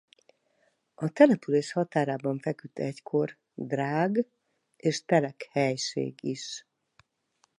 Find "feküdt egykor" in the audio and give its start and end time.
2.39-3.37